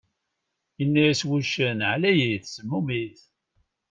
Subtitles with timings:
[0.81, 3.19] Inna-yas wuccen: ɛlayit, semmumit!